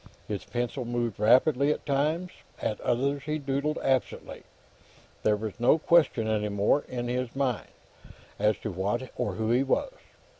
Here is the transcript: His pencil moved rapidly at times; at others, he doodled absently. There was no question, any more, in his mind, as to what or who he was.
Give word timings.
His 0.27 0.45
pencil 0.45 0.83
moved 0.83 1.19
rapidly 1.19 1.71
at 1.71 1.85
times; 1.85 2.31
at 2.59 2.81
others, 2.81 3.21
he 3.27 3.37
doodled 3.37 3.77
absently. 3.83 4.41
There 5.21 5.35
was 5.35 5.53
no 5.59 5.77
question, 5.77 6.27
any 6.27 6.49
more, 6.49 6.83
in 6.87 7.07
his 7.07 7.35
mind, 7.35 7.67
as 8.39 8.57
to 8.63 8.71
what 8.71 9.11
or 9.15 9.33
who 9.33 9.51
he 9.51 9.61
was. 9.61 9.91